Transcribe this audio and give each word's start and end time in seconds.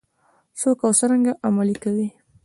څوک 0.59 0.79
او 0.85 0.91
څرنګه 0.99 1.33
عملي 1.47 1.75
کوي؟ 1.83 2.07